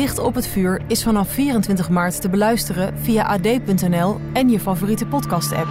Dicht 0.00 0.18
op 0.18 0.34
het 0.34 0.46
vuur 0.46 0.82
is 0.86 1.02
vanaf 1.02 1.28
24 1.28 1.88
maart 1.90 2.20
te 2.20 2.28
beluisteren 2.28 2.98
via 2.98 3.24
ad.nl 3.24 4.16
en 4.32 4.50
je 4.50 4.60
favoriete 4.60 5.06
podcast-app. 5.06 5.68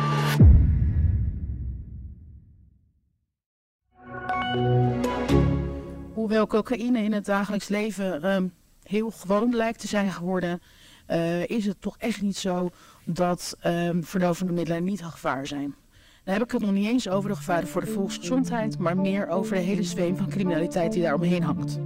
Hoewel 6.14 6.48
cocaïne 6.48 7.00
in 7.00 7.14
het 7.14 7.26
dagelijks 7.26 7.68
leven 7.68 8.24
ehm, 8.24 8.48
heel 8.84 9.12
gewoon 9.12 9.56
lijkt 9.56 9.80
te 9.80 9.88
zijn 9.88 10.12
geworden, 10.12 10.62
eh, 11.06 11.48
is 11.48 11.66
het 11.66 11.82
toch 11.82 11.96
echt 11.98 12.22
niet 12.22 12.38
zo 12.38 12.70
dat 13.06 13.58
um, 13.66 14.04
verdovende 14.04 14.54
middelen 14.54 14.84
niet 14.84 15.02
een 15.02 15.12
gevaar 15.12 15.48
zijn. 15.48 15.76
Dan 16.24 16.34
heb 16.34 16.44
ik 16.44 16.52
het 16.52 16.62
nog 16.62 16.72
niet 16.72 16.88
eens 16.88 17.10
over 17.10 17.30
de 17.30 17.36
gevaren 17.36 17.68
voor 17.68 17.82
de 17.82 17.92
volksgezondheid, 17.92 18.78
maar 18.78 18.98
meer 18.98 19.28
over 19.28 19.56
de 19.56 19.62
hele 19.62 19.84
zweem 19.84 20.18
van 20.18 20.30
criminaliteit 20.30 20.92
die 20.92 21.02
daaromheen 21.02 21.44
hangt. 21.44 21.80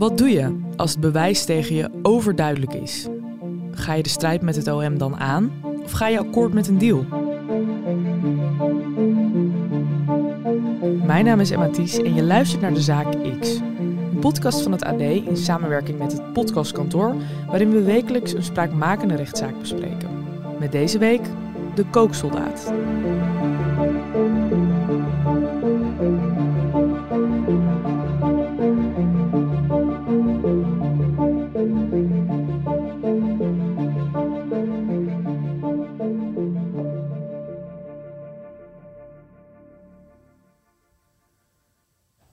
Wat 0.00 0.18
doe 0.18 0.28
je 0.28 0.56
als 0.76 0.90
het 0.90 1.00
bewijs 1.00 1.44
tegen 1.44 1.74
je 1.74 1.90
overduidelijk 2.02 2.74
is? 2.74 3.08
Ga 3.70 3.94
je 3.94 4.02
de 4.02 4.08
strijd 4.08 4.42
met 4.42 4.56
het 4.56 4.68
OM 4.68 4.98
dan 4.98 5.16
aan 5.16 5.52
of 5.84 5.90
ga 5.90 6.08
je 6.08 6.18
akkoord 6.18 6.52
met 6.52 6.68
een 6.68 6.78
deal? 6.78 7.04
Mijn 11.06 11.24
naam 11.24 11.40
is 11.40 11.50
Emma 11.50 11.68
Thies 11.68 11.98
en 11.98 12.14
je 12.14 12.22
luistert 12.22 12.60
naar 12.60 12.74
de 12.74 12.80
Zaak 12.80 13.06
X. 13.40 13.56
Een 13.78 14.18
podcast 14.20 14.62
van 14.62 14.72
het 14.72 14.84
AD 14.84 15.00
in 15.00 15.36
samenwerking 15.36 15.98
met 15.98 16.12
het 16.12 16.32
Podcastkantoor, 16.32 17.14
waarin 17.46 17.70
we 17.70 17.82
wekelijks 17.82 18.32
een 18.32 18.42
spraakmakende 18.42 19.14
rechtszaak 19.14 19.58
bespreken. 19.58 20.08
Met 20.58 20.72
deze 20.72 20.98
week 20.98 21.22
de 21.74 21.84
kooksoldaat. 21.84 22.72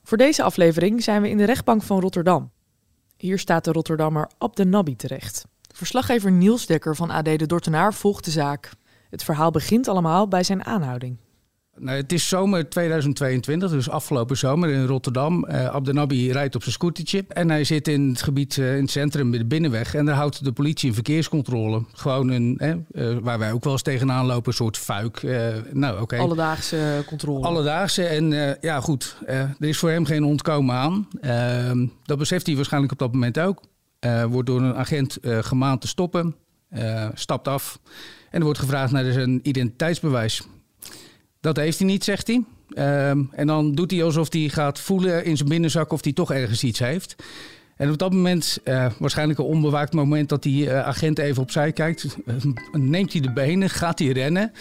Voor 0.08 0.18
deze 0.18 0.42
aflevering 0.42 1.02
zijn 1.02 1.22
we 1.22 1.28
in 1.28 1.36
de 1.36 1.44
rechtbank 1.44 1.82
van 1.82 2.00
Rotterdam. 2.00 2.50
Hier 3.16 3.38
staat 3.38 3.64
de 3.64 3.72
Rotterdammer 3.72 4.30
Abdenabi 4.38 4.96
terecht. 4.96 5.44
Verslaggever 5.74 6.32
Niels 6.32 6.66
Dekker 6.66 6.96
van 6.96 7.10
AD 7.10 7.24
de 7.24 7.46
Dordtenaar 7.46 7.94
volgt 7.94 8.24
de 8.24 8.30
zaak. 8.30 8.70
Het 9.10 9.24
verhaal 9.24 9.50
begint 9.50 9.88
allemaal 9.88 10.28
bij 10.28 10.42
zijn 10.42 10.64
aanhouding. 10.64 11.16
Nou, 11.80 11.96
het 11.96 12.12
is 12.12 12.28
zomer 12.28 12.68
2022, 12.68 13.70
dus 13.70 13.90
afgelopen 13.90 14.36
zomer 14.36 14.68
in 14.68 14.86
Rotterdam. 14.86 15.46
Uh, 15.48 15.66
Abdenabi 15.66 16.32
rijdt 16.32 16.54
op 16.54 16.62
zijn 16.62 16.74
scootertje 16.74 17.24
en 17.28 17.50
hij 17.50 17.64
zit 17.64 17.88
in 17.88 18.08
het 18.08 18.22
gebied, 18.22 18.56
uh, 18.56 18.76
in 18.76 18.82
het 18.82 18.90
centrum, 18.90 19.30
bij 19.30 19.38
de 19.38 19.46
binnenweg. 19.46 19.94
En 19.94 20.04
daar 20.04 20.14
houdt 20.14 20.44
de 20.44 20.52
politie 20.52 20.88
een 20.88 20.94
verkeerscontrole. 20.94 21.84
Gewoon 21.92 22.28
een, 22.28 22.60
uh, 22.92 23.16
waar 23.22 23.38
wij 23.38 23.52
ook 23.52 23.64
wel 23.64 23.72
eens 23.72 23.82
tegenaan 23.82 24.26
lopen, 24.26 24.48
een 24.48 24.54
soort 24.54 24.76
fuik. 24.76 25.22
nou, 25.72 26.00
oké. 26.00 26.16
Alledaagse 26.16 27.02
controle. 27.06 27.44
Alledaagse 27.44 28.04
en 28.04 28.56
ja, 28.60 28.80
goed, 28.80 29.16
er 29.26 29.54
is 29.58 29.78
voor 29.78 29.90
hem 29.90 30.04
geen 30.04 30.24
ontkomen 30.24 30.74
aan. 30.74 31.08
Ehm, 31.20 31.86
dat 32.04 32.18
beseft 32.18 32.46
hij 32.46 32.56
waarschijnlijk 32.56 32.92
op 32.92 32.98
dat 32.98 33.12
moment 33.12 33.38
ook. 33.38 33.62
wordt 34.28 34.46
door 34.46 34.60
een 34.60 34.74
agent 34.74 35.18
gemaand 35.22 35.80
te 35.80 35.88
stoppen, 35.88 36.36
stapt 37.14 37.48
af 37.48 37.80
en 38.30 38.38
er 38.38 38.44
wordt 38.44 38.58
gevraagd 38.58 38.92
naar 38.92 39.12
zijn 39.12 39.40
identiteitsbewijs. 39.42 40.42
Dat 41.40 41.56
heeft 41.56 41.78
hij 41.78 41.86
niet, 41.86 42.04
zegt 42.04 42.26
hij. 42.26 42.44
Ehm, 42.68 43.22
en 43.30 43.46
dan 43.46 43.74
doet 43.74 43.90
hij 43.90 44.04
alsof 44.04 44.32
hij 44.32 44.48
gaat 44.48 44.80
voelen 44.80 45.24
in 45.24 45.36
zijn 45.36 45.48
binnenzak 45.48 45.92
of 45.92 46.04
hij 46.04 46.12
toch 46.12 46.32
ergens 46.32 46.64
iets 46.64 46.78
heeft. 46.78 47.16
En 47.76 47.90
op 47.90 47.98
dat 47.98 48.12
moment, 48.12 48.58
uh, 48.64 48.86
waarschijnlijk 48.98 49.38
een 49.38 49.44
onbewaakt 49.44 49.92
moment 49.92 50.28
dat 50.28 50.42
die 50.42 50.64
uh, 50.64 50.86
agent 50.86 51.18
even 51.18 51.42
opzij 51.42 51.72
kijkt, 51.72 52.16
uh, 52.26 52.34
neemt 52.72 53.12
hij 53.12 53.20
de 53.20 53.32
benen, 53.32 53.70
gaat 53.80 53.98
hij 53.98 54.08
rennen. 54.08 54.52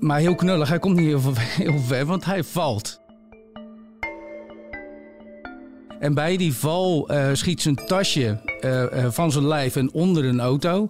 Maar 0.00 0.18
heel 0.18 0.34
knullig, 0.34 0.68
hij 0.68 0.78
komt 0.78 0.96
niet 0.96 1.06
heel, 1.06 1.32
heel 1.64 1.78
ver, 1.78 2.06
want 2.06 2.24
hij 2.24 2.44
valt. 2.44 3.00
En 5.98 6.14
bij 6.14 6.36
die 6.36 6.54
val 6.54 7.10
schiet 7.32 7.62
zijn 7.62 7.74
tasje 7.74 8.40
van 9.08 9.32
zijn 9.32 9.46
lijf 9.46 9.76
en 9.76 9.92
onder 9.92 10.24
een 10.24 10.40
auto. 10.40 10.88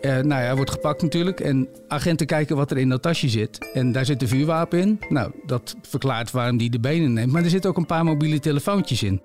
Uh, 0.00 0.10
nou 0.10 0.28
ja, 0.28 0.36
hij 0.36 0.56
wordt 0.56 0.70
gepakt 0.70 1.02
natuurlijk. 1.02 1.40
En 1.40 1.68
agenten 1.88 2.26
kijken 2.26 2.56
wat 2.56 2.70
er 2.70 2.78
in 2.78 2.88
dat 2.88 3.02
tasje 3.02 3.28
zit. 3.28 3.70
En 3.72 3.92
daar 3.92 4.04
zit 4.04 4.22
een 4.22 4.28
vuurwapen 4.28 4.78
in. 4.78 5.00
Nou, 5.08 5.32
dat 5.46 5.76
verklaart 5.82 6.30
waarom 6.30 6.58
hij 6.58 6.68
de 6.68 6.80
benen 6.80 7.12
neemt. 7.12 7.32
Maar 7.32 7.42
er 7.42 7.50
zitten 7.50 7.70
ook 7.70 7.76
een 7.76 7.86
paar 7.86 8.04
mobiele 8.04 8.38
telefoontjes 8.38 9.02
in. 9.02 9.22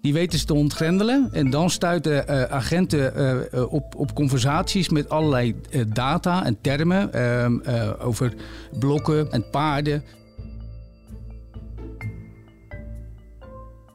Die 0.00 0.12
weten 0.12 0.38
ze 0.38 0.44
te 0.44 0.54
ontgrendelen. 0.54 1.28
En 1.32 1.50
dan 1.50 1.70
stuiten 1.70 2.24
uh, 2.30 2.42
agenten 2.42 3.12
uh, 3.54 3.72
op, 3.72 3.94
op 3.94 4.14
conversaties 4.14 4.88
met 4.88 5.08
allerlei 5.08 5.54
data 5.88 6.44
en 6.44 6.58
termen. 6.60 7.12
Ehm, 7.12 7.58
over 7.98 8.34
blokken 8.78 9.32
en 9.32 9.50
paarden. 9.50 10.04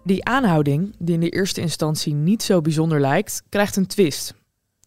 Die 0.03 0.25
aanhouding, 0.25 0.95
die 0.99 1.13
in 1.13 1.19
de 1.19 1.29
eerste 1.29 1.61
instantie 1.61 2.13
niet 2.13 2.43
zo 2.43 2.61
bijzonder 2.61 2.99
lijkt, 2.99 3.43
krijgt 3.49 3.75
een 3.75 3.87
twist. 3.87 4.36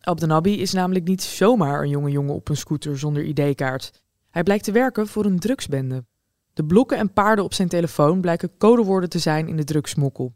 Abdenabi 0.01 0.61
is 0.61 0.73
namelijk 0.73 1.09
niet 1.09 1.23
zomaar 1.23 1.83
een 1.83 1.89
jonge 1.89 2.11
jongen 2.11 2.35
op 2.35 2.49
een 2.49 2.57
scooter 2.57 2.99
zonder 2.99 3.23
ID-kaart. 3.23 4.03
Hij 4.31 4.43
blijkt 4.43 4.65
te 4.65 4.73
werken 4.73 5.07
voor 5.07 5.25
een 5.25 5.39
drugsbende. 5.39 6.05
De 6.53 6.65
blokken 6.65 6.99
en 6.99 7.13
paarden 7.13 7.45
op 7.45 7.55
zijn 7.55 7.69
telefoon 7.69 8.21
blijken 8.21 8.57
codewoorden 8.59 9.09
te 9.09 9.19
zijn 9.19 9.49
in 9.49 9.57
de 9.57 9.65
drugsmokkel. 9.65 10.35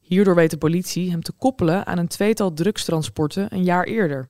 Hierdoor 0.00 0.34
weet 0.34 0.50
de 0.50 0.56
politie 0.56 1.10
hem 1.10 1.22
te 1.22 1.32
koppelen 1.32 1.86
aan 1.86 1.98
een 1.98 2.08
tweetal 2.08 2.52
drugstransporten 2.52 3.54
een 3.54 3.64
jaar 3.64 3.84
eerder. 3.84 4.28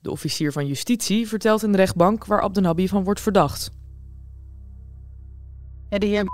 De 0.00 0.10
officier 0.10 0.52
van 0.52 0.66
justitie 0.66 1.28
vertelt 1.28 1.62
in 1.62 1.72
de 1.72 1.78
rechtbank 1.78 2.26
waar 2.26 2.40
Abdenabi 2.40 2.88
van 2.88 3.04
wordt 3.04 3.20
verdacht. 3.20 3.70
de 5.88 6.06
heer 6.06 6.24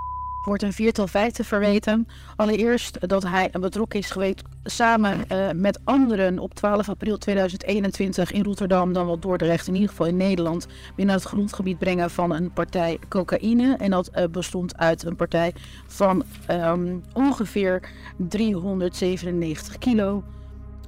wordt 0.43 0.63
een 0.63 0.73
viertal 0.73 1.07
feiten 1.07 1.45
verweten. 1.45 2.07
Allereerst 2.35 3.09
dat 3.09 3.23
hij 3.23 3.49
betrokken 3.59 3.99
is 3.99 4.11
geweest 4.11 4.41
samen 4.63 5.25
uh, 5.31 5.49
met 5.51 5.79
anderen 5.83 6.39
op 6.39 6.53
12 6.53 6.89
april 6.89 7.17
2021 7.17 8.31
in 8.31 8.43
Rotterdam, 8.43 8.93
dan 8.93 9.05
wel 9.05 9.19
Dordrecht, 9.19 9.67
in 9.67 9.73
ieder 9.73 9.89
geval 9.89 10.05
in 10.05 10.17
Nederland, 10.17 10.67
binnen 10.95 11.15
het 11.15 11.23
grondgebied 11.23 11.77
brengen 11.77 12.09
van 12.09 12.31
een 12.33 12.53
partij 12.53 12.99
cocaïne. 13.09 13.75
En 13.75 13.91
dat 13.91 14.11
uh, 14.15 14.23
bestond 14.31 14.77
uit 14.77 15.03
een 15.03 15.15
partij 15.15 15.53
van 15.87 16.23
um, 16.49 17.03
ongeveer 17.13 17.89
397 18.17 19.77
kilo. 19.77 20.23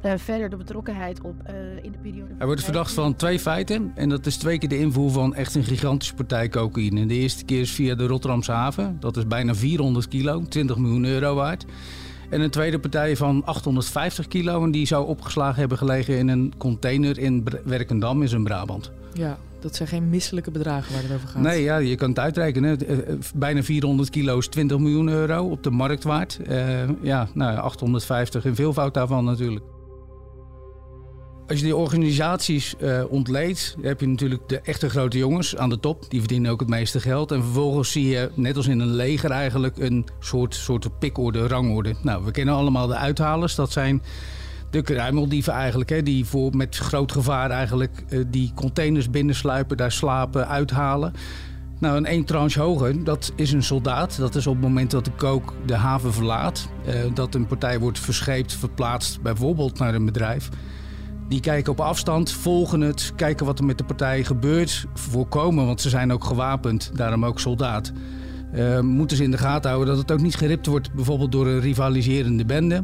Uh, 0.06 0.14
verder 0.16 0.50
de 0.50 0.56
betrokkenheid 0.56 1.22
op 1.22 1.36
uh, 1.50 1.84
in 1.84 1.92
de 1.92 1.98
periode. 1.98 2.34
Hij 2.38 2.46
wordt 2.46 2.64
verdacht 2.64 2.94
van 2.94 3.16
twee 3.16 3.40
feiten. 3.40 3.92
En 3.96 4.10
dat 4.10 4.26
is 4.26 4.38
twee 4.38 4.58
keer 4.58 4.70
de 4.70 4.80
invoer 4.80 5.12
van 5.12 5.36
echt 5.36 5.56
een 5.56 5.64
gigantische 5.64 6.14
partij 6.14 6.50
cocaïne. 6.50 7.06
De 7.06 7.14
eerste 7.14 7.46
keer 7.46 7.60
is 7.60 7.72
via 7.72 7.96
de 7.96 8.08
Rotterdamse 8.08 8.52
haven. 8.52 8.98
Dat 9.00 9.18
is 9.18 9.28
bijna 9.28 9.56
400 9.56 10.08
kilo, 10.08 10.44
20 10.50 10.78
miljoen 10.78 11.06
euro 11.06 11.36
waard. 11.36 11.66
En 12.30 12.42
een 12.42 12.50
tweede 12.50 12.80
partij 12.80 13.16
van 13.16 13.46
850 13.46 14.28
kilo. 14.28 14.64
En 14.64 14.72
die 14.72 14.88
zou 14.88 15.08
opgeslagen 15.08 15.60
hebben 15.60 15.78
gelegen 15.78 16.18
in 16.18 16.28
een 16.28 16.54
container 16.58 17.20
in 17.20 17.44
Werkendam 17.64 18.24
in 18.24 18.44
Brabant. 18.44 18.92
Ja, 19.14 19.38
dat 19.60 19.76
zijn 19.76 19.88
geen 19.88 20.10
misselijke 20.10 20.52
bedragen 20.52 20.94
waar 20.94 21.04
het 21.04 21.14
over 21.14 21.28
gaat. 21.28 21.42
Nee, 21.42 21.64
ja, 21.64 21.78
je 21.78 21.96
kan 21.96 22.10
het 22.10 22.20
uitrekenen. 22.20 22.80
Bijna 23.36 23.64
400 23.64 24.10
kilo 24.10 24.38
is 24.38 24.48
20 24.48 24.78
miljoen 24.78 25.08
euro 25.08 25.50
op 25.50 25.64
de 25.64 25.72
marktwaard. 25.72 26.40
Uh, 26.50 26.90
ja, 27.02 27.28
nou, 27.34 27.58
850 27.58 28.46
in 28.46 28.56
veelvoud 28.56 28.94
daarvan 28.94 29.26
natuurlijk. 29.26 29.66
Als 31.48 31.60
je 31.60 31.66
die 31.66 31.76
organisaties 31.76 32.76
uh, 32.80 33.04
ontleedt, 33.10 33.76
heb 33.82 34.00
je 34.00 34.08
natuurlijk 34.08 34.50
de 34.50 34.60
echte 34.60 34.90
grote 34.90 35.18
jongens 35.18 35.58
aan 35.58 35.70
de 35.70 35.80
top. 35.80 36.10
Die 36.10 36.20
verdienen 36.20 36.52
ook 36.52 36.60
het 36.60 36.70
meeste 36.70 37.00
geld. 37.00 37.32
En 37.32 37.44
vervolgens 37.44 37.92
zie 37.92 38.08
je, 38.08 38.32
net 38.36 38.58
als 38.58 38.68
in 38.68 38.80
een 38.80 38.96
leger 38.96 39.32
eigenlijk, 39.32 39.78
een 39.78 40.06
soort, 40.20 40.56
soort 40.56 41.00
pikorde, 41.00 41.48
rangorde. 41.48 41.96
Nou, 42.02 42.26
we 42.26 42.32
kennen 42.32 42.56
allemaal 42.56 42.88
de 42.88 42.96
uithalers. 42.96 43.56
Dat 43.56 43.72
zijn 43.72 44.02
de 44.70 44.82
kruimeldieven 44.82 45.54
eigenlijk. 45.54 45.90
Hè, 45.90 46.04
die 46.04 46.26
voor, 46.26 46.56
met 46.56 46.78
groot 46.78 47.12
gevaar 47.12 47.50
eigenlijk 47.50 48.04
uh, 48.10 48.24
die 48.28 48.52
containers 48.56 49.10
binnensluipen, 49.10 49.78
daar 49.78 49.92
slapen, 49.92 50.48
uithalen. 50.48 51.14
Nou, 51.80 51.98
een 51.98 52.06
één 52.06 52.26
tranche 52.26 52.60
hoger, 52.60 53.04
dat 53.04 53.32
is 53.36 53.52
een 53.52 53.64
soldaat. 53.64 54.18
Dat 54.18 54.36
is 54.36 54.48
op 54.48 54.54
het 54.54 54.64
moment 54.64 54.92
dat 54.92 55.06
de 55.06 55.12
kook 55.12 55.54
de 55.66 55.76
haven 55.76 56.14
verlaat. 56.14 56.70
Uh, 56.88 56.94
dat 57.14 57.36
een 57.36 57.48
partij 57.48 57.80
wordt 57.80 58.00
verscheept, 58.00 58.54
verplaatst 58.54 59.22
bijvoorbeeld 59.22 59.80
naar 59.80 59.96
een 59.96 60.06
bedrijf. 60.06 60.50
Die 61.28 61.40
kijken 61.40 61.72
op 61.72 61.80
afstand, 61.80 62.32
volgen 62.32 62.82
het, 62.82 63.14
kijken 63.16 63.46
wat 63.46 63.60
er 63.60 63.66
met 63.66 63.78
de 63.78 63.84
partij 63.84 64.24
gebeurt. 64.24 64.86
Voorkomen, 64.94 65.66
want 65.66 65.82
ze 65.82 65.90
zijn 65.90 66.14
ook 66.14 66.24
gewapend, 66.24 66.92
daarom 66.96 67.26
ook 67.26 67.40
soldaat. 67.40 67.92
Uh, 68.54 68.80
moeten 68.80 69.18
ze 69.18 69.24
in 69.24 69.32
de 69.32 69.38
gaten 69.38 69.70
houden 69.70 69.96
dat 69.96 70.02
het 70.02 70.12
ook 70.12 70.22
niet 70.22 70.36
geript 70.36 70.66
wordt, 70.66 70.94
bijvoorbeeld 70.94 71.32
door 71.32 71.48
een 71.48 71.60
rivaliserende 71.60 72.46
bende. 72.46 72.84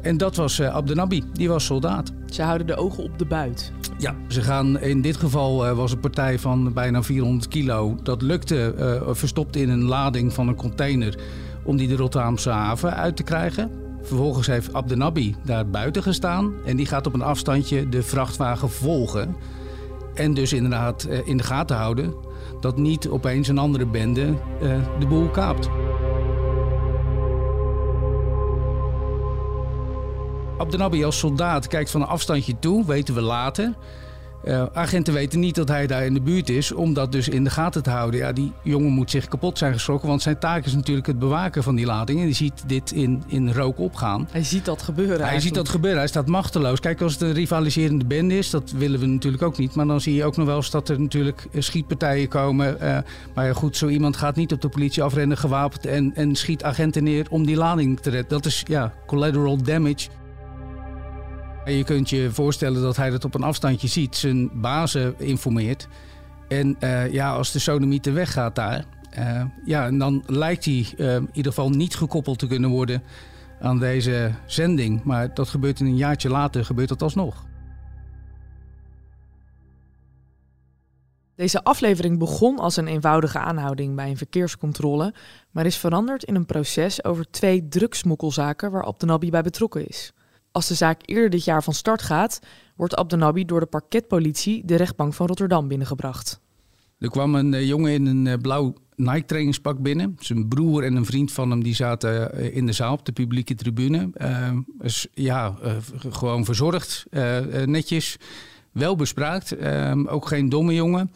En 0.00 0.16
dat 0.16 0.36
was 0.36 0.58
uh, 0.58 0.74
Abdenabi, 0.74 1.22
die 1.32 1.48
was 1.48 1.64
soldaat. 1.64 2.12
Ze 2.26 2.42
houden 2.42 2.66
de 2.66 2.76
ogen 2.76 3.04
op 3.04 3.18
de 3.18 3.24
buit. 3.24 3.72
Ja, 3.98 4.14
ze 4.28 4.42
gaan 4.42 4.80
in 4.80 5.00
dit 5.02 5.16
geval 5.16 5.66
uh, 5.66 5.76
was 5.76 5.92
een 5.92 6.00
partij 6.00 6.38
van 6.38 6.72
bijna 6.72 7.02
400 7.02 7.48
kilo. 7.48 7.96
Dat 8.02 8.22
lukte 8.22 8.74
verstopt 9.10 9.56
in 9.56 9.68
een 9.68 9.84
lading 9.84 10.32
van 10.32 10.48
een 10.48 10.56
container 10.56 11.18
om 11.64 11.76
die 11.76 11.88
de 11.88 11.96
Rotterdamse 11.96 12.50
haven 12.50 12.96
uit 12.96 13.16
te 13.16 13.22
krijgen. 13.22 13.81
Vervolgens 14.02 14.46
heeft 14.46 14.72
Abdenabi 14.72 15.36
daar 15.44 15.66
buiten 15.66 16.02
gestaan 16.02 16.54
en 16.64 16.76
die 16.76 16.86
gaat 16.86 17.06
op 17.06 17.14
een 17.14 17.22
afstandje 17.22 17.88
de 17.88 18.02
vrachtwagen 18.02 18.70
volgen. 18.70 19.36
En 20.14 20.34
dus 20.34 20.52
inderdaad 20.52 21.04
in 21.24 21.36
de 21.36 21.42
gaten 21.42 21.76
houden 21.76 22.14
dat 22.60 22.76
niet 22.76 23.08
opeens 23.08 23.48
een 23.48 23.58
andere 23.58 23.86
bende 23.86 24.34
de 24.98 25.06
boel 25.08 25.28
kaapt. 25.28 25.68
Abdenabi 30.58 31.04
als 31.04 31.18
soldaat 31.18 31.66
kijkt 31.66 31.90
van 31.90 32.00
een 32.00 32.06
afstandje 32.06 32.58
toe, 32.58 32.84
weten 32.86 33.14
we 33.14 33.20
later. 33.20 33.74
Uh, 34.44 34.64
agenten 34.72 35.14
weten 35.14 35.40
niet 35.40 35.54
dat 35.54 35.68
hij 35.68 35.86
daar 35.86 36.04
in 36.04 36.14
de 36.14 36.20
buurt 36.20 36.48
is, 36.48 36.72
om 36.72 36.94
dat 36.94 37.12
dus 37.12 37.28
in 37.28 37.44
de 37.44 37.50
gaten 37.50 37.82
te 37.82 37.90
houden. 37.90 38.20
Ja, 38.20 38.32
die 38.32 38.52
jongen 38.62 38.90
moet 38.90 39.10
zich 39.10 39.28
kapot 39.28 39.58
zijn 39.58 39.72
geschrokken, 39.72 40.08
want 40.08 40.22
zijn 40.22 40.38
taak 40.38 40.64
is 40.64 40.74
natuurlijk 40.74 41.06
het 41.06 41.18
bewaken 41.18 41.62
van 41.62 41.74
die 41.74 41.86
lading. 41.86 42.18
En 42.20 42.24
die 42.24 42.34
ziet 42.34 42.64
dit 42.66 42.92
in, 42.92 43.22
in 43.26 43.52
rook 43.52 43.78
opgaan. 43.78 44.28
Hij 44.30 44.44
ziet 44.44 44.64
dat 44.64 44.82
gebeuren. 44.82 45.26
Hij 45.26 45.40
ziet 45.40 45.54
dat 45.54 45.68
gebeuren, 45.68 45.98
hij 45.98 46.08
staat 46.08 46.26
machteloos. 46.26 46.80
Kijk, 46.80 47.00
als 47.00 47.12
het 47.12 47.22
een 47.22 47.32
rivaliserende 47.32 48.04
bende 48.04 48.38
is, 48.38 48.50
dat 48.50 48.70
willen 48.70 49.00
we 49.00 49.06
natuurlijk 49.06 49.42
ook 49.42 49.58
niet. 49.58 49.74
Maar 49.74 49.86
dan 49.86 50.00
zie 50.00 50.14
je 50.14 50.24
ook 50.24 50.36
nog 50.36 50.46
wel 50.46 50.56
eens 50.56 50.70
dat 50.70 50.88
er 50.88 51.00
natuurlijk 51.00 51.46
schietpartijen 51.58 52.28
komen. 52.28 52.76
Uh, 52.82 52.98
maar 53.34 53.46
ja, 53.46 53.52
goed, 53.52 53.76
zo 53.76 53.88
iemand 53.88 54.16
gaat 54.16 54.36
niet 54.36 54.52
op 54.52 54.60
de 54.60 54.68
politie 54.68 55.02
afrennen, 55.02 55.36
gewapend 55.36 55.86
en, 55.86 56.14
en 56.14 56.34
schiet 56.34 56.64
agenten 56.64 57.04
neer 57.04 57.26
om 57.30 57.46
die 57.46 57.56
lading 57.56 58.00
te 58.00 58.10
redden. 58.10 58.28
Dat 58.28 58.46
is 58.46 58.62
ja, 58.66 58.92
collateral 59.06 59.62
damage. 59.62 60.08
Je 61.64 61.84
kunt 61.84 62.10
je 62.10 62.30
voorstellen 62.30 62.82
dat 62.82 62.96
hij 62.96 63.10
dat 63.10 63.24
op 63.24 63.34
een 63.34 63.42
afstandje 63.42 63.88
ziet, 63.88 64.16
zijn 64.16 64.60
bazen 64.60 65.14
informeert. 65.18 65.88
En 66.48 66.76
uh, 66.80 67.12
ja, 67.12 67.32
als 67.32 67.52
de 67.52 67.58
sodomieter 67.58 68.12
weggaat 68.14 68.54
daar, 68.54 68.84
uh, 69.18 69.44
ja, 69.64 69.90
dan 69.90 70.22
lijkt 70.26 70.64
hij 70.64 70.86
uh, 70.96 71.14
in 71.14 71.28
ieder 71.32 71.52
geval 71.52 71.70
niet 71.70 71.94
gekoppeld 71.94 72.38
te 72.38 72.46
kunnen 72.46 72.70
worden 72.70 73.02
aan 73.60 73.78
deze 73.78 74.34
zending. 74.46 75.02
Maar 75.04 75.34
dat 75.34 75.48
gebeurt 75.48 75.80
een 75.80 75.96
jaartje 75.96 76.28
later, 76.28 76.64
gebeurt 76.64 76.88
dat 76.88 77.02
alsnog. 77.02 77.44
Deze 81.34 81.64
aflevering 81.64 82.18
begon 82.18 82.58
als 82.58 82.76
een 82.76 82.86
eenvoudige 82.86 83.38
aanhouding 83.38 83.96
bij 83.96 84.10
een 84.10 84.16
verkeerscontrole, 84.16 85.14
maar 85.50 85.66
is 85.66 85.76
veranderd 85.76 86.24
in 86.24 86.34
een 86.34 86.46
proces 86.46 87.04
over 87.04 87.30
twee 87.30 87.68
drugsmokkelzaken 87.68 88.70
waar 88.70 88.84
Abdenabi 88.84 89.30
bij 89.30 89.42
betrokken 89.42 89.88
is. 89.88 90.12
Als 90.52 90.68
de 90.68 90.74
zaak 90.74 91.00
eerder 91.04 91.30
dit 91.30 91.44
jaar 91.44 91.62
van 91.62 91.74
start 91.74 92.02
gaat, 92.02 92.40
wordt 92.76 92.96
Abdenabi 92.96 93.44
door 93.44 93.60
de 93.60 93.66
parketpolitie 93.66 94.62
de 94.64 94.76
rechtbank 94.76 95.14
van 95.14 95.26
Rotterdam 95.26 95.68
binnengebracht. 95.68 96.40
Er 96.98 97.10
kwam 97.10 97.34
een 97.34 97.52
uh, 97.52 97.66
jongen 97.66 97.92
in 97.92 98.06
een 98.06 98.26
uh, 98.26 98.34
blauw 98.42 98.74
Nike 98.96 99.24
trainingspak 99.24 99.78
binnen. 99.78 100.16
Zijn 100.18 100.48
broer 100.48 100.84
en 100.84 100.96
een 100.96 101.04
vriend 101.04 101.32
van 101.32 101.50
hem 101.50 101.62
die 101.62 101.74
zaten 101.74 102.30
uh, 102.34 102.56
in 102.56 102.66
de 102.66 102.72
zaal 102.72 102.92
op 102.92 103.06
de 103.06 103.12
publieke 103.12 103.54
tribune. 103.54 104.10
Dus, 104.78 105.06
ja, 105.14 105.54
gewoon 106.08 106.44
verzorgd, 106.44 107.06
netjes, 107.64 108.16
wel 108.72 108.96
bespraakt. 108.96 109.56
ook 110.06 110.26
geen 110.26 110.48
domme 110.48 110.74
jongen. 110.74 111.10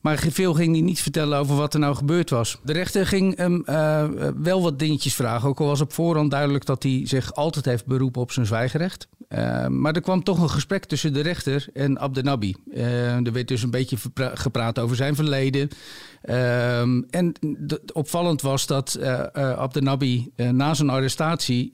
Maar 0.00 0.18
veel 0.18 0.54
ging 0.54 0.72
hij 0.72 0.84
niet 0.84 1.00
vertellen 1.00 1.38
over 1.38 1.56
wat 1.56 1.74
er 1.74 1.80
nou 1.80 1.94
gebeurd 1.94 2.30
was. 2.30 2.58
De 2.64 2.72
rechter 2.72 3.06
ging 3.06 3.36
hem 3.36 3.62
uh, 3.66 4.04
wel 4.36 4.62
wat 4.62 4.78
dingetjes 4.78 5.14
vragen. 5.14 5.48
Ook 5.48 5.60
al 5.60 5.66
was 5.66 5.80
op 5.80 5.92
voorhand 5.92 6.30
duidelijk 6.30 6.64
dat 6.64 6.82
hij 6.82 7.00
zich 7.04 7.34
altijd 7.34 7.64
heeft 7.64 7.86
beroepen 7.86 8.20
op 8.20 8.32
zijn 8.32 8.46
zwijgerecht. 8.46 9.08
Uh, 9.28 9.66
maar 9.66 9.94
er 9.94 10.00
kwam 10.00 10.22
toch 10.22 10.42
een 10.42 10.50
gesprek 10.50 10.84
tussen 10.84 11.12
de 11.12 11.20
rechter 11.20 11.68
en 11.72 11.98
Abdenabi. 11.98 12.54
Uh, 12.74 13.26
er 13.26 13.32
werd 13.32 13.48
dus 13.48 13.62
een 13.62 13.70
beetje 13.70 13.96
gepraat 14.16 14.78
over 14.78 14.96
zijn 14.96 15.14
verleden. 15.14 15.68
En 17.10 17.34
opvallend 17.92 18.42
was 18.42 18.66
dat 18.66 18.98
Abdenabi 19.32 20.32
na 20.36 20.74
zijn 20.74 20.90
arrestatie 20.90 21.72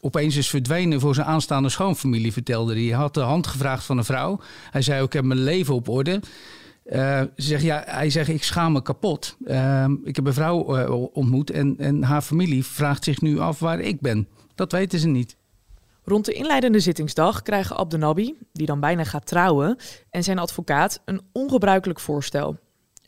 opeens 0.00 0.36
is 0.36 0.48
verdwenen 0.48 1.00
voor 1.00 1.14
zijn 1.14 1.26
aanstaande 1.26 1.68
schoonfamilie, 1.68 2.32
vertelde 2.32 2.72
hij. 2.72 2.82
Hij 2.82 2.92
had 2.92 3.14
de 3.14 3.20
hand 3.20 3.46
gevraagd 3.46 3.84
van 3.84 3.98
een 3.98 4.04
vrouw. 4.04 4.40
Hij 4.70 4.82
zei 4.82 5.04
ik 5.04 5.12
heb 5.12 5.24
mijn 5.24 5.42
leven 5.42 5.74
op 5.74 5.88
orde. 5.88 6.20
Zegt, 7.36 7.62
ja, 7.62 7.82
hij 7.86 8.10
zegt, 8.10 8.28
ik 8.28 8.42
schaam 8.42 8.72
me 8.72 8.82
kapot. 8.82 9.36
Uh, 9.44 9.84
ik 10.04 10.16
heb 10.16 10.26
een 10.26 10.34
vrouw 10.34 10.78
uh, 10.78 11.06
ontmoet 11.12 11.50
en, 11.50 11.74
en 11.78 12.02
haar 12.02 12.22
familie 12.22 12.64
vraagt 12.64 13.04
zich 13.04 13.20
nu 13.20 13.38
af 13.38 13.58
waar 13.58 13.80
ik 13.80 14.00
ben. 14.00 14.28
Dat 14.54 14.72
weten 14.72 14.98
ze 14.98 15.08
niet. 15.08 15.36
Rond 16.04 16.24
de 16.24 16.32
inleidende 16.32 16.80
zittingsdag 16.80 17.42
krijgen 17.42 17.76
Abdenabi, 17.76 18.34
die 18.52 18.66
dan 18.66 18.80
bijna 18.80 19.04
gaat 19.04 19.26
trouwen, 19.26 19.76
en 20.10 20.24
zijn 20.24 20.38
advocaat 20.38 21.02
een 21.04 21.20
ongebruikelijk 21.32 22.00
voorstel. 22.00 22.56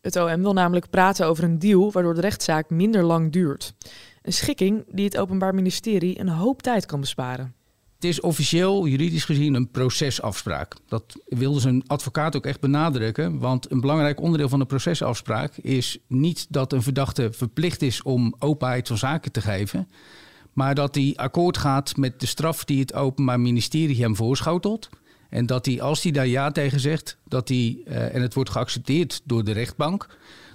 Het 0.00 0.16
OM 0.16 0.42
wil 0.42 0.52
namelijk 0.52 0.90
praten 0.90 1.26
over 1.26 1.44
een 1.44 1.58
deal 1.58 1.92
waardoor 1.92 2.14
de 2.14 2.20
rechtszaak 2.20 2.70
minder 2.70 3.02
lang 3.02 3.32
duurt. 3.32 3.74
Een 4.22 4.32
schikking 4.32 4.84
die 4.90 5.04
het 5.04 5.18
Openbaar 5.18 5.54
Ministerie 5.54 6.20
een 6.20 6.28
hoop 6.28 6.62
tijd 6.62 6.86
kan 6.86 7.00
besparen. 7.00 7.54
Het 7.98 8.06
is 8.10 8.20
officieel, 8.20 8.86
juridisch 8.86 9.24
gezien, 9.24 9.54
een 9.54 9.70
procesafspraak. 9.70 10.74
Dat 10.88 11.16
wilde 11.26 11.60
zijn 11.60 11.82
advocaat 11.86 12.36
ook 12.36 12.46
echt 12.46 12.60
benadrukken. 12.60 13.38
Want 13.38 13.70
een 13.70 13.80
belangrijk 13.80 14.20
onderdeel 14.20 14.48
van 14.48 14.58
de 14.58 14.64
procesafspraak 14.64 15.56
is 15.56 15.98
niet 16.06 16.46
dat 16.48 16.72
een 16.72 16.82
verdachte 16.82 17.32
verplicht 17.32 17.82
is 17.82 18.02
om 18.02 18.34
openheid 18.38 18.88
van 18.88 18.98
zaken 18.98 19.32
te 19.32 19.40
geven. 19.40 19.88
Maar 20.52 20.74
dat 20.74 20.94
hij 20.94 21.12
akkoord 21.16 21.56
gaat 21.56 21.96
met 21.96 22.20
de 22.20 22.26
straf 22.26 22.64
die 22.64 22.80
het 22.80 22.94
Openbaar 22.94 23.40
Ministerie 23.40 24.02
hem 24.02 24.16
voorschotelt. 24.16 24.88
En 25.28 25.46
dat 25.46 25.66
hij, 25.66 25.80
als 25.80 26.02
hij 26.02 26.12
daar 26.12 26.26
ja 26.26 26.50
tegen 26.50 26.80
zegt, 26.80 27.18
dat 27.24 27.48
hij, 27.48 27.78
uh, 27.84 28.14
en 28.14 28.22
het 28.22 28.34
wordt 28.34 28.50
geaccepteerd 28.50 29.20
door 29.24 29.44
de 29.44 29.52
rechtbank, 29.52 30.06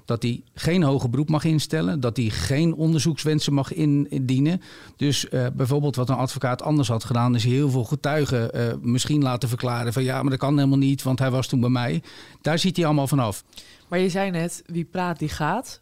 dat 0.06 0.24
hij 0.24 0.44
geen 0.54 0.84
hoger 0.84 1.10
beroep 1.10 1.30
mag 1.30 1.44
instellen, 1.44 2.00
dat 2.00 2.18
hij 2.18 2.30
geen 2.30 2.74
onderzoekswensen 2.74 3.54
mag 3.54 3.74
indienen. 3.74 4.62
Dus 4.96 5.28
uh, 5.32 5.46
bijvoorbeeld 5.54 5.96
wat 5.96 6.10
een 6.10 6.16
advocaat 6.16 6.62
anders 6.62 6.88
had 6.88 7.04
gedaan, 7.04 7.36
is 7.36 7.44
heel 7.44 7.70
veel 7.70 7.84
getuigen 7.84 8.58
uh, 8.58 8.74
misschien 8.82 9.22
laten 9.22 9.50
verklaren 9.50 9.94
van 9.94 10.04
ja, 10.04 10.22
maar 10.22 10.32
dat 10.32 10.40
kan 10.40 10.58
helemaal 10.58 10.78
niet, 10.78 11.04
want 11.04 11.20
hij 11.20 11.32
was 11.32 11.48
toen 11.48 11.60
bij 11.60 11.70
mij. 11.70 12.02
Daar 12.42 12.60
ziet 12.60 12.76
hij 12.76 12.86
allemaal 12.86 13.08
vanaf. 13.08 13.44
Maar 13.88 14.00
je 14.00 14.10
zei 14.10 14.32
net, 14.32 14.64
wie 14.66 14.86
praat, 14.86 15.20
die 15.20 15.30
gaat 15.30 15.82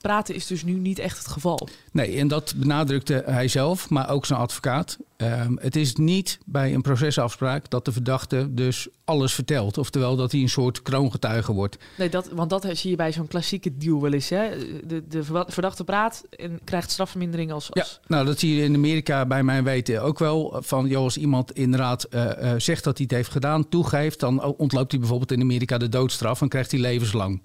praten 0.00 0.34
is 0.34 0.46
dus 0.46 0.64
nu 0.64 0.72
niet 0.72 0.98
echt 0.98 1.18
het 1.18 1.28
geval. 1.28 1.68
Nee, 1.92 2.18
en 2.18 2.28
dat 2.28 2.54
benadrukte 2.56 3.22
hij 3.26 3.48
zelf, 3.48 3.90
maar 3.90 4.10
ook 4.10 4.26
zijn 4.26 4.38
advocaat. 4.38 4.98
Um, 5.16 5.58
het 5.60 5.76
is 5.76 5.94
niet 5.94 6.38
bij 6.46 6.74
een 6.74 6.82
procesafspraak 6.82 7.70
dat 7.70 7.84
de 7.84 7.92
verdachte 7.92 8.54
dus 8.54 8.88
alles 9.04 9.34
vertelt. 9.34 9.78
Oftewel 9.78 10.16
dat 10.16 10.32
hij 10.32 10.40
een 10.40 10.48
soort 10.48 10.82
kroongetuige 10.82 11.52
wordt. 11.52 11.76
Nee, 11.96 12.08
dat, 12.08 12.28
want 12.28 12.50
dat 12.50 12.68
zie 12.72 12.90
je 12.90 12.96
bij 12.96 13.12
zo'n 13.12 13.26
klassieke 13.26 13.76
deal 13.76 14.00
wel 14.00 14.12
eens. 14.12 14.28
Hè? 14.28 14.50
De, 14.86 15.08
de 15.08 15.24
verdachte 15.46 15.84
praat 15.84 16.24
en 16.30 16.60
krijgt 16.64 16.90
strafvermindering 16.90 17.52
als, 17.52 17.72
als... 17.72 18.00
Ja, 18.02 18.08
nou 18.08 18.26
dat 18.26 18.38
zie 18.38 18.56
je 18.56 18.62
in 18.62 18.74
Amerika 18.74 19.26
bij 19.26 19.42
mijn 19.42 19.64
weten 19.64 20.02
ook 20.02 20.18
wel. 20.18 20.56
Van, 20.60 20.86
joh, 20.86 21.02
als 21.02 21.16
iemand 21.16 21.52
inderdaad 21.52 22.06
uh, 22.10 22.24
uh, 22.24 22.52
zegt 22.56 22.84
dat 22.84 22.96
hij 22.96 23.06
het 23.08 23.16
heeft 23.16 23.30
gedaan, 23.30 23.68
toegeeft... 23.68 24.20
dan 24.20 24.44
ontloopt 24.44 24.90
hij 24.90 25.00
bijvoorbeeld 25.00 25.32
in 25.32 25.40
Amerika 25.40 25.78
de 25.78 25.88
doodstraf 25.88 26.40
en 26.40 26.48
krijgt 26.48 26.70
hij 26.70 26.80
levenslang. 26.80 27.42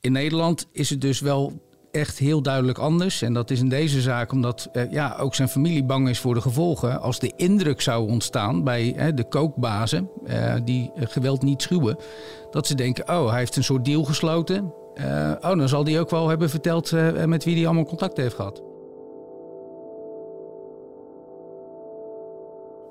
In 0.00 0.12
Nederland 0.12 0.66
is 0.72 0.90
het 0.90 1.00
dus 1.00 1.20
wel 1.20 1.52
echt 1.90 2.18
heel 2.18 2.42
duidelijk 2.42 2.78
anders. 2.78 3.22
En 3.22 3.32
dat 3.32 3.50
is 3.50 3.60
in 3.60 3.68
deze 3.68 4.00
zaak 4.00 4.32
omdat 4.32 4.68
uh, 4.72 4.92
ja, 4.92 5.16
ook 5.18 5.34
zijn 5.34 5.48
familie 5.48 5.84
bang 5.84 6.08
is 6.08 6.18
voor 6.18 6.34
de 6.34 6.40
gevolgen. 6.40 7.00
Als 7.00 7.18
de 7.18 7.32
indruk 7.36 7.80
zou 7.80 8.10
ontstaan 8.10 8.64
bij 8.64 9.12
de 9.14 9.28
kookbazen, 9.28 10.10
uh, 10.26 10.54
die 10.64 10.90
geweld 10.94 11.42
niet 11.42 11.62
schuwen, 11.62 11.96
dat 12.50 12.66
ze 12.66 12.74
denken: 12.74 13.08
oh, 13.08 13.28
hij 13.28 13.38
heeft 13.38 13.56
een 13.56 13.64
soort 13.64 13.84
deal 13.84 14.04
gesloten. 14.04 14.74
oh, 15.40 15.56
dan 15.56 15.68
zal 15.68 15.84
hij 15.84 16.00
ook 16.00 16.10
wel 16.10 16.28
hebben 16.28 16.50
verteld 16.50 16.90
met 17.26 17.44
wie 17.44 17.56
hij 17.56 17.66
allemaal 17.66 17.84
contact 17.84 18.16
heeft 18.16 18.34
gehad. 18.34 18.62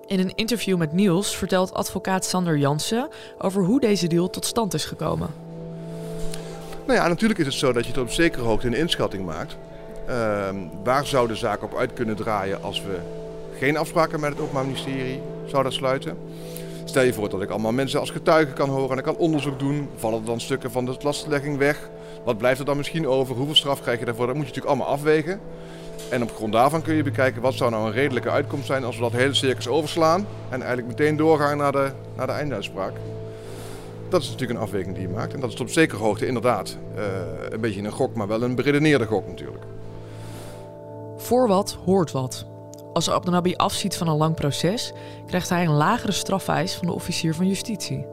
In 0.06 0.20
een 0.20 0.36
interview 0.36 0.78
met 0.78 0.94
Niels 0.94 1.38
vertelt 1.38 1.74
advocaat 1.74 2.26
Sander 2.26 2.58
Jansen 2.58 3.08
over 3.38 3.64
hoe 3.64 3.80
deze 3.80 4.08
deal 4.08 4.30
tot 4.30 4.46
stand 4.46 4.74
is 4.74 4.86
gekomen. 4.86 5.49
Nou 6.90 7.02
ja, 7.02 7.08
natuurlijk 7.08 7.40
is 7.40 7.46
het 7.46 7.56
zo 7.56 7.74
dat 7.74 7.86
je 7.86 7.92
tot 7.92 8.04
op 8.04 8.12
zekere 8.12 8.44
hoogte 8.44 8.68
een 8.68 8.74
inschatting 8.74 9.26
maakt. 9.26 9.58
Uh, 10.10 10.50
waar 10.84 11.06
zou 11.06 11.28
de 11.28 11.36
zaak 11.36 11.64
op 11.64 11.78
uit 11.78 11.94
kunnen 11.94 12.16
draaien 12.16 12.64
als 12.64 12.82
we 12.82 12.98
geen 13.58 13.78
afspraken 13.78 14.20
met 14.20 14.30
het 14.30 14.40
Openbaar 14.40 14.66
Ministerie 14.66 15.22
zouden 15.46 15.74
sluiten? 15.74 16.18
Stel 16.86 17.04
je 17.04 17.14
voor 17.14 17.30
dat 17.30 17.42
ik 17.42 17.50
allemaal 17.50 17.72
mensen 17.72 18.00
als 18.00 18.10
getuigen 18.10 18.54
kan 18.54 18.70
horen 18.70 18.92
en 18.92 18.98
ik 18.98 19.04
kan 19.04 19.16
onderzoek 19.16 19.60
doen. 19.60 19.90
Vallen 19.96 20.26
dan 20.26 20.40
stukken 20.40 20.72
van 20.72 20.86
de 20.86 20.96
lastlegging 21.02 21.58
weg? 21.58 21.90
Wat 22.24 22.38
blijft 22.38 22.60
er 22.60 22.66
dan 22.66 22.78
misschien 22.78 23.08
over? 23.08 23.36
Hoeveel 23.36 23.56
straf 23.56 23.82
krijg 23.82 24.00
je 24.00 24.06
daarvoor? 24.06 24.26
Dat 24.26 24.36
moet 24.36 24.48
je 24.48 24.54
natuurlijk 24.54 24.76
allemaal 24.76 24.96
afwegen. 24.98 25.40
En 26.10 26.24
op 26.24 26.36
grond 26.36 26.54
daarvan 26.54 26.82
kun 26.82 26.96
je 26.96 27.04
bekijken 27.04 27.42
wat 27.42 27.54
zou 27.54 27.72
nou 27.72 27.86
een 27.86 27.94
redelijke 27.94 28.30
uitkomst 28.30 28.66
zijn 28.66 28.84
als 28.84 28.96
we 28.96 29.02
dat 29.02 29.12
hele 29.12 29.34
circus 29.34 29.68
overslaan 29.68 30.28
en 30.50 30.60
eigenlijk 30.60 30.88
meteen 30.88 31.18
doorgaan 31.18 31.58
naar 31.58 31.72
de, 31.72 31.92
naar 32.16 32.28
de 32.28 32.34
einduitspraak. 32.34 32.94
Dat 34.10 34.22
is 34.22 34.30
natuurlijk 34.30 34.60
een 34.60 34.66
afweging 34.66 34.96
die 34.96 35.08
je 35.08 35.14
maakt. 35.14 35.34
En 35.34 35.40
dat 35.40 35.54
is 35.54 35.60
op 35.60 35.70
zekere 35.70 36.04
hoogte 36.04 36.28
inderdaad 36.28 36.78
uh, 36.96 37.04
een 37.50 37.62
beetje 37.62 37.82
een 37.82 37.92
gok, 37.92 38.16
maar 38.16 38.28
wel 38.28 38.42
een 38.42 38.56
beredeneerde 38.56 39.06
gok 39.06 39.28
natuurlijk. 39.28 39.64
Voor 41.18 41.48
wat 41.48 41.78
hoort 41.86 42.12
wat. 42.12 42.46
Als 42.94 43.10
Abdenabi 43.10 43.56
afziet 43.56 43.96
van 43.96 44.08
een 44.08 44.18
lang 44.18 44.36
proces, 44.36 44.94
krijgt 45.26 45.50
hij 45.50 45.66
een 45.66 45.74
lagere 45.74 46.12
strafeis 46.12 46.76
van 46.76 46.88
de 46.88 46.94
officier 46.94 47.36
van 47.36 47.48
justitie. 47.48 48.06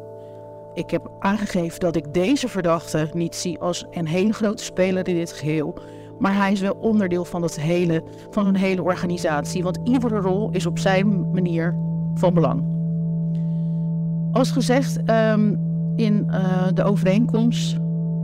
Ik 0.75 0.91
heb 0.91 1.11
aangegeven 1.19 1.81
dat 1.81 1.97
ik 1.97 2.15
deze 2.15 2.49
verdachte 2.49 3.11
niet 3.13 3.35
zie 3.35 3.59
als 3.59 3.87
een 3.91 4.07
hele 4.07 4.33
grote 4.33 4.65
speler 4.65 5.09
in 5.09 5.15
dit 5.15 5.33
geheel. 5.33 5.79
Maar 6.19 6.37
hij 6.37 6.53
is 6.53 6.61
wel 6.61 6.77
onderdeel 6.81 7.25
van, 7.25 7.43
het 7.43 7.61
hele, 7.61 8.03
van 8.31 8.47
een 8.47 8.57
hele 8.57 8.83
organisatie. 8.83 9.63
Want 9.63 9.79
iedere 9.85 10.21
rol 10.21 10.51
is 10.53 10.67
op 10.67 10.79
zijn 10.79 11.31
manier 11.31 11.77
van 12.15 12.35
belang. 12.35 12.65
Als 14.33 14.51
gezegd, 14.51 14.99
ehm, 15.05 15.55
in 15.97 16.27
uh, 16.31 16.67
de 16.75 16.85
overeenkomst, 16.85 17.77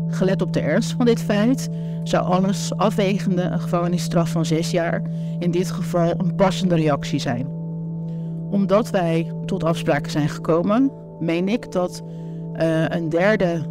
gelet 0.09 0.43
op 0.43 0.53
de 0.53 0.61
ernst 0.61 0.93
van 0.93 1.07
dit 1.07 1.21
feit, 1.21 1.69
zou 2.03 2.25
alles 2.25 2.77
afwegende 2.77 3.43
een 3.43 3.61
gevangenisstraf 3.61 4.31
van 4.31 4.45
zes 4.45 4.71
jaar 4.71 5.03
in 5.39 5.51
dit 5.51 5.71
geval 5.71 6.15
een 6.17 6.35
passende 6.35 6.75
reactie 6.75 7.19
zijn. 7.19 7.47
Omdat 8.51 8.91
wij 8.91 9.33
tot 9.47 9.65
afspraken 9.65 10.11
zijn 10.11 10.29
gekomen, 10.29 10.91
meen 11.21 11.49
ik 11.49 11.73
dat 11.73 12.03
uh, 12.55 12.89
een 12.89 13.09
derde 13.09 13.63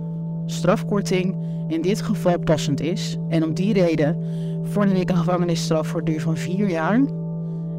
strafkorting 0.45 1.35
in 1.67 1.81
dit 1.81 2.01
geval 2.01 2.39
passend 2.39 2.81
is. 2.81 3.17
En 3.29 3.43
om 3.43 3.53
die 3.53 3.73
reden 3.73 4.23
vorder 4.63 4.95
ik 4.95 5.09
een 5.09 5.17
gevangenisstraf 5.17 5.87
voor 5.87 6.03
duur 6.03 6.21
van 6.21 6.37
vier 6.37 6.69
jaar 6.69 7.01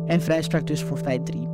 en 0.07 0.21
vrijspraak 0.21 0.67
dus 0.67 0.83
voor 0.83 0.97
feit 0.97 1.27
3. 1.27 1.52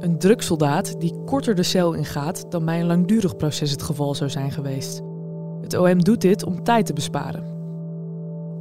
Een 0.00 0.18
drugsoldaat 0.18 1.00
die 1.00 1.14
korter 1.24 1.54
de 1.54 1.62
cel 1.62 1.92
ingaat 1.92 2.50
dan 2.50 2.64
bij 2.64 2.80
een 2.80 2.86
langdurig 2.86 3.36
proces 3.36 3.70
het 3.70 3.82
geval 3.82 4.14
zou 4.14 4.30
zijn 4.30 4.52
geweest. 4.52 5.02
Het 5.60 5.74
OM 5.74 6.04
doet 6.04 6.20
dit 6.20 6.44
om 6.44 6.64
tijd 6.64 6.86
te 6.86 6.92
besparen. 6.92 7.44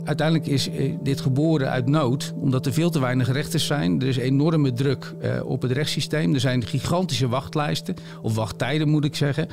Uiteindelijk 0.04 0.48
is 0.48 0.70
eh, 0.70 0.96
dit 1.02 1.22
geboren 1.22 1.70
uit 1.70 1.88
nood, 1.88 2.34
omdat 2.36 2.66
er 2.66 2.74
veel 2.74 2.90
te 2.90 3.00
weinig 3.00 3.32
rechters 3.32 3.66
zijn. 3.66 4.02
Er 4.02 4.08
is 4.08 4.18
enorme 4.18 4.74
druk 4.74 5.14
eh, 5.20 5.46
op 5.46 5.62
het 5.62 5.72
rechtssysteem. 5.72 6.34
Er 6.34 6.40
zijn 6.40 6.66
gigantische 6.66 7.28
wachtlijsten, 7.28 7.96
of 8.22 8.36
wachttijden 8.36 8.90
moet 8.90 9.06
ik 9.06 9.16
zeggen. 9.16 9.48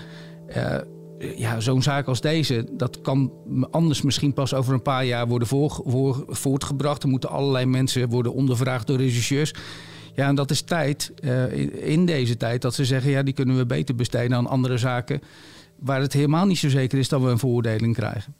Uh, 0.57 0.77
ja, 1.37 1.61
zo'n 1.61 1.83
zaak 1.83 2.07
als 2.07 2.21
deze, 2.21 2.67
dat 2.73 3.01
kan 3.01 3.33
anders 3.71 4.03
misschien 4.03 4.33
pas 4.33 4.55
over 4.55 4.75
een 4.75 4.83
paar 4.83 5.05
jaar 5.05 5.29
worden 5.29 5.49
voor, 5.49 5.81
voor, 5.85 6.25
voortgebracht. 6.29 7.03
Er 7.03 7.09
moeten 7.09 7.31
allerlei 7.31 7.67
mensen 7.67 8.09
worden 8.09 8.33
ondervraagd 8.33 8.87
door 8.87 8.97
regisseurs. 8.97 9.53
Ja, 10.17 10.29
en 10.29 10.35
dat 10.35 10.51
is 10.51 10.61
tijd, 10.61 11.13
uh, 11.21 11.89
in 11.89 12.07
deze 12.07 12.37
tijd, 12.37 12.63
dat 12.63 12.75
ze 12.75 12.85
zeggen, 12.85 13.11
ja, 13.11 13.23
die 13.23 13.35
kunnen 13.35 13.57
we 13.57 13.67
beter 13.67 13.95
besteden 13.95 14.37
aan 14.37 14.47
andere 14.47 14.79
zaken. 14.79 15.23
Waar 15.79 16.01
het 16.01 16.13
helemaal 16.13 16.47
niet 16.47 16.59
zo 16.59 16.69
zeker 16.69 16.99
is 16.99 17.09
dat 17.09 17.21
we 17.21 17.29
een 17.29 17.39
veroordeling 17.39 17.95
krijgen. 17.95 18.35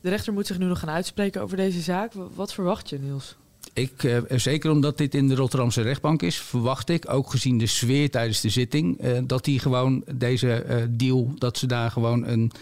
De 0.00 0.08
rechter 0.08 0.32
moet 0.32 0.46
zich 0.46 0.58
nu 0.58 0.66
nog 0.66 0.78
gaan 0.78 0.90
uitspreken 0.90 1.42
over 1.42 1.56
deze 1.56 1.80
zaak. 1.80 2.12
Wat 2.34 2.52
verwacht 2.52 2.88
je, 2.88 2.98
Niels? 2.98 3.36
Ik, 3.72 4.02
uh, 4.02 4.18
zeker 4.28 4.70
omdat 4.70 4.98
dit 4.98 5.14
in 5.14 5.28
de 5.28 5.34
Rotterdamse 5.34 5.82
rechtbank 5.82 6.22
is, 6.22 6.36
verwacht 6.36 6.88
ik, 6.88 7.10
ook 7.10 7.30
gezien 7.30 7.58
de 7.58 7.66
sfeer 7.66 8.10
tijdens 8.10 8.40
de 8.40 8.48
zitting, 8.48 9.04
uh, 9.04 9.18
dat 9.24 9.44
die 9.44 9.58
gewoon 9.58 10.04
deze 10.14 10.64
uh, 10.68 10.76
deal, 10.90 11.32
dat 11.38 11.58
ze 11.58 11.66
daar 11.66 11.90
gewoon 11.90 12.26
een 12.26 12.52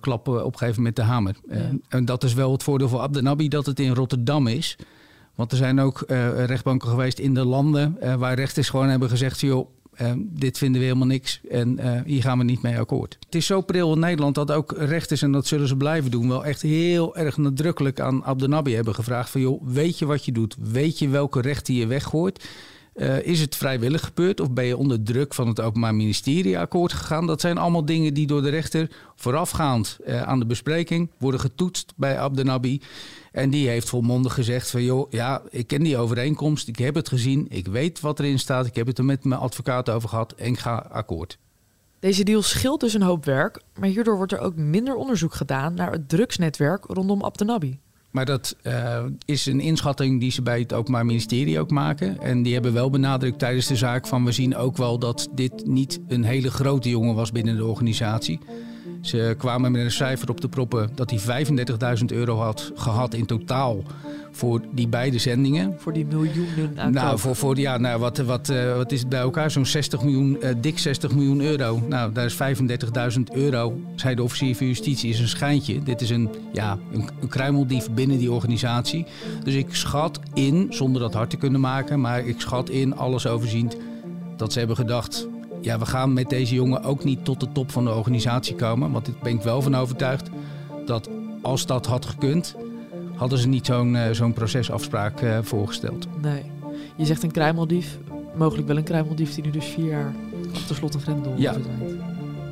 klap 0.00 0.28
opgeven 0.28 0.82
met 0.82 0.96
de 0.96 1.02
hamer. 1.02 1.36
Ja. 1.50 1.70
En 1.88 2.04
dat 2.04 2.24
is 2.24 2.34
wel 2.34 2.52
het 2.52 2.62
voordeel 2.62 2.88
voor 2.88 3.00
Abdenabi 3.00 3.48
dat 3.48 3.66
het 3.66 3.80
in 3.80 3.94
Rotterdam 3.94 4.46
is. 4.46 4.76
Want 5.38 5.52
er 5.52 5.58
zijn 5.58 5.80
ook 5.80 6.04
rechtbanken 6.46 6.88
geweest 6.88 7.18
in 7.18 7.34
de 7.34 7.44
landen 7.44 7.98
waar 8.18 8.34
rechters 8.34 8.68
gewoon 8.68 8.88
hebben 8.88 9.08
gezegd: 9.08 9.40
joh, 9.40 9.68
uh, 10.00 10.12
dit 10.16 10.58
vinden 10.58 10.80
we 10.80 10.86
helemaal 10.86 11.08
niks 11.08 11.40
en 11.50 12.02
hier 12.04 12.22
gaan 12.22 12.38
we 12.38 12.44
niet 12.44 12.62
mee 12.62 12.78
akkoord. 12.78 13.16
Het 13.24 13.34
is 13.34 13.46
zo 13.46 13.60
pril 13.60 13.92
in 13.92 13.98
Nederland 13.98 14.34
dat 14.34 14.50
ook 14.50 14.74
rechters, 14.76 15.22
en 15.22 15.32
dat 15.32 15.46
zullen 15.46 15.68
ze 15.68 15.76
blijven 15.76 16.10
doen, 16.10 16.28
wel 16.28 16.44
echt 16.44 16.62
heel 16.62 17.16
erg 17.16 17.36
nadrukkelijk 17.36 18.00
aan 18.00 18.24
Abdenabi 18.24 18.74
hebben 18.74 18.94
gevraagd 18.94 19.30
van 19.30 19.40
joh, 19.40 19.62
weet 19.64 19.98
je 19.98 20.06
wat 20.06 20.24
je 20.24 20.32
doet? 20.32 20.56
Weet 20.72 20.98
je 20.98 21.08
welke 21.08 21.40
rechten 21.40 21.74
je 21.74 21.86
weggooit? 21.86 22.48
Uh, 22.98 23.26
is 23.26 23.40
het 23.40 23.56
vrijwillig 23.56 24.04
gebeurd 24.04 24.40
of 24.40 24.50
ben 24.50 24.64
je 24.64 24.76
onder 24.76 25.02
druk 25.02 25.34
van 25.34 25.48
het 25.48 25.60
Openbaar 25.60 25.94
Ministerie 25.94 26.58
akkoord 26.58 26.92
gegaan? 26.92 27.26
Dat 27.26 27.40
zijn 27.40 27.58
allemaal 27.58 27.84
dingen 27.84 28.14
die 28.14 28.26
door 28.26 28.42
de 28.42 28.48
rechter 28.48 28.90
voorafgaand 29.16 29.98
aan 30.06 30.38
de 30.38 30.46
bespreking 30.46 31.10
worden 31.18 31.40
getoetst 31.40 31.92
bij 31.96 32.18
Abdenabi. 32.18 32.80
En 33.32 33.50
die 33.50 33.68
heeft 33.68 33.88
volmondig 33.88 34.34
gezegd 34.34 34.70
van 34.70 34.82
joh, 34.82 35.10
ja, 35.10 35.42
ik 35.50 35.66
ken 35.66 35.82
die 35.82 35.96
overeenkomst, 35.96 36.68
ik 36.68 36.78
heb 36.78 36.94
het 36.94 37.08
gezien, 37.08 37.46
ik 37.48 37.66
weet 37.66 38.00
wat 38.00 38.18
erin 38.18 38.38
staat, 38.38 38.66
ik 38.66 38.74
heb 38.74 38.86
het 38.86 38.98
er 38.98 39.04
met 39.04 39.24
mijn 39.24 39.40
advocaat 39.40 39.90
over 39.90 40.08
gehad 40.08 40.32
en 40.32 40.46
ik 40.46 40.58
ga 40.58 40.86
akkoord. 40.90 41.38
Deze 42.00 42.24
deal 42.24 42.42
scheelt 42.42 42.80
dus 42.80 42.94
een 42.94 43.02
hoop 43.02 43.24
werk, 43.24 43.62
maar 43.78 43.88
hierdoor 43.88 44.16
wordt 44.16 44.32
er 44.32 44.38
ook 44.38 44.56
minder 44.56 44.94
onderzoek 44.94 45.34
gedaan 45.34 45.74
naar 45.74 45.92
het 45.92 46.08
drugsnetwerk 46.08 46.84
rondom 46.84 47.22
Abdenabi. 47.24 47.78
Maar 48.10 48.24
dat 48.24 48.56
uh, 48.62 49.04
is 49.24 49.46
een 49.46 49.60
inschatting 49.60 50.20
die 50.20 50.30
ze 50.30 50.42
bij 50.42 50.60
het 50.60 50.72
Openbaar 50.72 51.06
Ministerie 51.06 51.60
ook 51.60 51.70
maken. 51.70 52.20
En 52.20 52.42
die 52.42 52.52
hebben 52.52 52.72
wel 52.72 52.90
benadrukt 52.90 53.38
tijdens 53.38 53.66
de 53.66 53.76
zaak 53.76 54.06
van 54.06 54.24
we 54.24 54.32
zien 54.32 54.56
ook 54.56 54.76
wel 54.76 54.98
dat 54.98 55.28
dit 55.34 55.66
niet 55.66 56.00
een 56.08 56.24
hele 56.24 56.50
grote 56.50 56.88
jongen 56.88 57.14
was 57.14 57.32
binnen 57.32 57.56
de 57.56 57.64
organisatie. 57.64 58.38
Ze 59.00 59.34
kwamen 59.38 59.72
met 59.72 59.80
een 59.80 59.90
cijfer 59.90 60.30
op 60.30 60.40
de 60.40 60.48
proppen 60.48 60.90
dat 60.94 61.10
hij 61.10 61.46
35.000 61.98 62.04
euro 62.06 62.36
had 62.36 62.72
gehad 62.74 63.14
in 63.14 63.26
totaal 63.26 63.82
voor 64.38 64.60
die 64.72 64.88
beide 64.88 65.18
zendingen. 65.18 65.74
Voor 65.78 65.92
die 65.92 66.06
miljoenen 66.06 66.72
aankoop. 66.76 66.94
Nou, 66.94 67.18
voor, 67.18 67.36
voor, 67.36 67.58
ja, 67.58 67.78
nou 67.78 68.00
wat, 68.00 68.18
wat, 68.18 68.48
uh, 68.48 68.76
wat 68.76 68.92
is 68.92 69.00
het 69.00 69.08
bij 69.08 69.20
elkaar? 69.20 69.50
Zo'n 69.50 69.66
60 69.66 70.02
miljoen, 70.02 70.38
uh, 70.42 70.50
dik 70.60 70.78
60 70.78 71.14
miljoen 71.14 71.40
euro. 71.40 71.82
Nou, 71.88 72.12
daar 72.12 72.24
is 72.24 72.36
35.000 73.16 73.22
euro, 73.32 73.80
zei 73.96 74.14
de 74.14 74.22
officier 74.22 74.56
van 74.56 74.66
justitie, 74.66 75.10
is 75.10 75.20
een 75.20 75.28
schijntje. 75.28 75.82
Dit 75.82 76.00
is 76.00 76.10
een, 76.10 76.28
ja, 76.52 76.78
een, 76.92 77.08
een 77.20 77.28
kruimeldief 77.28 77.90
binnen 77.90 78.18
die 78.18 78.32
organisatie. 78.32 79.06
Dus 79.44 79.54
ik 79.54 79.74
schat 79.74 80.20
in, 80.34 80.66
zonder 80.70 81.00
dat 81.00 81.14
hard 81.14 81.30
te 81.30 81.36
kunnen 81.36 81.60
maken, 81.60 82.00
maar 82.00 82.26
ik 82.26 82.40
schat 82.40 82.70
in, 82.70 82.96
alles 82.96 83.26
overziend, 83.26 83.76
dat 84.36 84.52
ze 84.52 84.58
hebben 84.58 84.76
gedacht 84.76 85.28
ja, 85.60 85.78
we 85.78 85.86
gaan 85.86 86.12
met 86.12 86.28
deze 86.28 86.54
jongen 86.54 86.82
ook 86.82 87.04
niet 87.04 87.24
tot 87.24 87.40
de 87.40 87.52
top 87.52 87.70
van 87.70 87.84
de 87.84 87.94
organisatie 87.94 88.54
komen. 88.54 88.92
Want 88.92 89.08
ik 89.08 89.20
ben 89.20 89.34
ik 89.34 89.42
wel 89.42 89.62
van 89.62 89.76
overtuigd 89.76 90.28
dat 90.86 91.08
als 91.42 91.66
dat 91.66 91.86
had 91.86 92.06
gekund, 92.06 92.56
hadden 93.18 93.38
ze 93.38 93.48
niet 93.48 93.66
zo'n 93.66 93.94
uh, 93.94 94.10
zo'n 94.10 94.32
procesafspraak 94.32 95.22
uh, 95.22 95.38
voorgesteld. 95.42 96.06
Nee. 96.22 96.42
Je 96.96 97.04
zegt 97.04 97.22
een 97.22 97.30
kruimeldief, 97.30 97.98
mogelijk 98.36 98.66
wel 98.66 98.76
een 98.76 98.84
kruimeldief 98.84 99.34
die 99.34 99.44
nu 99.44 99.50
dus 99.50 99.64
vier 99.64 99.86
jaar 99.86 100.14
op 100.54 100.68
de 100.68 100.74
slot 100.74 100.94
en 100.94 101.00
grendel 101.00 101.34
ja. 101.36 101.52
verdwijnt. 101.52 102.00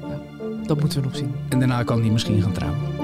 Ja, 0.09 0.21
dat 0.67 0.81
moeten 0.81 1.01
we 1.01 1.07
nog 1.07 1.17
zien. 1.17 1.35
En 1.49 1.59
daarna 1.59 1.83
kan 1.83 2.01
hij 2.01 2.11
misschien 2.11 2.43
gaan 2.43 2.53
trouwen. 2.53 2.96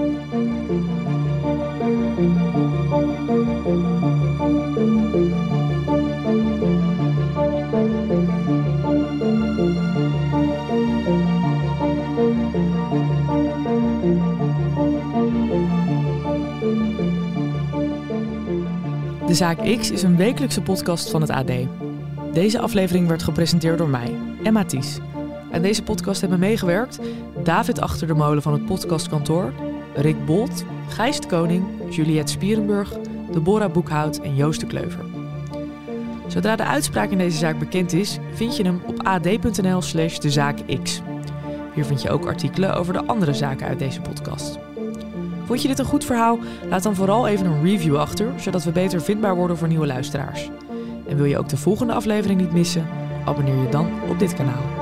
De 19.33 19.39
Zaak 19.39 19.79
X 19.79 19.91
is 19.91 20.03
een 20.03 20.17
wekelijkse 20.17 20.63
podcast 20.63 21.11
van 21.11 21.21
het 21.21 21.31
AD. 21.31 21.51
Deze 22.33 22.59
aflevering 22.59 23.09
werd 23.09 23.23
gepresenteerd 23.23 23.79
door 23.79 23.89
mij, 23.89 24.15
Emma 24.43 24.65
Ties. 24.65 24.99
Aan 25.53 25.63
deze 25.63 25.83
podcast 25.83 26.21
hebben 26.21 26.39
meegewerkt 26.39 26.99
David 27.43 27.81
Achter 27.81 28.07
de 28.07 28.15
Molen 28.15 28.43
van 28.43 28.53
het 28.53 28.67
podcastkantoor, 28.67 29.53
Rick 29.95 30.25
Bolt, 30.27 30.65
Gijs 30.89 31.21
de 31.21 31.27
Koning, 31.27 31.65
Juliette 31.91 32.33
Spierenburg, 32.33 32.93
Deborah 33.33 33.73
Boekhout 33.73 34.21
en 34.21 34.35
Joost 34.35 34.61
de 34.61 34.67
Kleuver. 34.67 35.05
Zodra 36.27 36.57
de 36.57 36.65
uitspraak 36.65 37.11
in 37.11 37.19
deze 37.19 37.39
zaak 37.39 37.59
bekend 37.59 37.93
is, 37.93 38.19
vind 38.35 38.57
je 38.57 38.63
hem 38.63 38.83
op 38.87 39.03
ad.nl 39.03 39.83
slash 39.83 40.19
dezaakx. 40.19 41.01
Hier 41.75 41.85
vind 41.85 42.03
je 42.03 42.11
ook 42.11 42.27
artikelen 42.27 42.75
over 42.75 42.93
de 42.93 43.05
andere 43.07 43.35
zaken 43.35 43.67
uit 43.67 43.79
deze 43.79 44.01
podcast. 44.01 44.59
Vond 45.45 45.63
je 45.63 45.69
dit 45.69 45.79
een 45.79 45.85
goed 45.85 46.05
verhaal? 46.05 46.39
Laat 46.69 46.83
dan 46.83 46.95
vooral 46.95 47.27
even 47.27 47.47
een 47.47 47.63
review 47.63 47.97
achter, 47.97 48.33
zodat 48.37 48.65
we 48.65 48.71
beter 48.71 49.03
vindbaar 49.03 49.37
worden 49.37 49.57
voor 49.57 49.69
nieuwe 49.69 49.87
luisteraars. 49.87 50.51
En 51.09 51.17
wil 51.17 51.25
je 51.25 51.39
ook 51.39 51.49
de 51.49 51.57
volgende 51.57 51.93
aflevering 51.93 52.41
niet 52.41 52.53
missen? 52.53 52.87
Abonneer 53.25 53.63
je 53.63 53.69
dan 53.69 53.89
op 54.09 54.19
dit 54.19 54.35
kanaal. 54.35 54.82